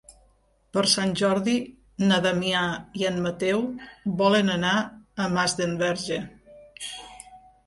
Per 0.75 0.83
Sant 0.93 1.11
Jordi 1.19 1.53
na 2.11 2.17
Damià 2.27 2.63
i 3.01 3.05
en 3.11 3.19
Mateu 3.27 3.61
volen 4.23 4.51
anar 4.55 4.73
a 4.81 5.29
Masdenverge. 5.37 6.19